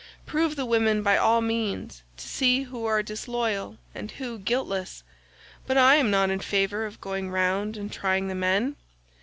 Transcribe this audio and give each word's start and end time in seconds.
Prove 0.25 0.55
the 0.55 0.65
women 0.65 1.03
by 1.03 1.15
all 1.15 1.41
means, 1.41 2.01
to 2.17 2.27
see 2.27 2.63
who 2.63 2.85
are 2.85 3.03
disloyal 3.03 3.77
and 3.93 4.09
who 4.09 4.39
guiltless, 4.39 5.03
but 5.67 5.77
I 5.77 5.93
am 5.97 6.09
not 6.09 6.31
in 6.31 6.39
favour 6.39 6.87
of 6.87 6.99
going 6.99 7.29
round 7.29 7.77
and 7.77 7.91
trying 7.93 8.27
the 8.27 8.33
men. 8.33 8.77